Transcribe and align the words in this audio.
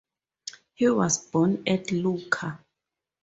He 0.73 0.89
was 0.89 1.19
born 1.29 1.61
at 1.67 1.91
Lucca. 1.91 2.57